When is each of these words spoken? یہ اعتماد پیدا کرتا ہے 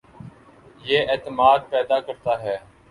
یہ 0.83 1.05
اعتماد 1.09 1.59
پیدا 1.69 1.99
کرتا 1.99 2.41
ہے 2.43 2.57